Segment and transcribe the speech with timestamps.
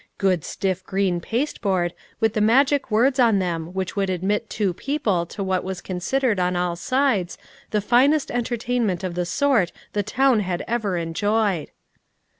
[0.17, 5.27] Good stiff green pasteboard with the magic words on them which would admit two people
[5.27, 7.37] to what was considered on all sides
[7.69, 11.69] the finest entertainment of the sort the town had ever enjoyed.